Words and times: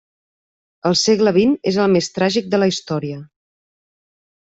El 0.91 0.97
segle 1.01 1.35
vint 1.37 1.55
és 1.75 1.79
el 1.85 1.95
més 1.99 2.11
tràgic 2.19 2.51
de 2.57 2.65
la 2.65 2.73
història. 2.77 3.23